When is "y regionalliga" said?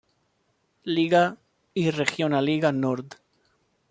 1.75-2.71